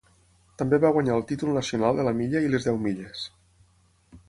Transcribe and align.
També 0.61 0.79
va 0.85 0.89
guanyar 0.95 1.17
el 1.17 1.25
títol 1.33 1.51
nacional 1.59 2.01
de 2.01 2.07
la 2.09 2.15
milla 2.21 2.43
i 2.47 2.51
les 2.55 2.67
deu 2.71 2.83
milles. 2.89 3.29